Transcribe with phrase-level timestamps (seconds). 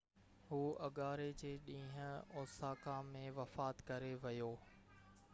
[0.51, 4.49] هُو اڱاري جي ڏينهن اوساڪا ۾ وفات ڪري ويو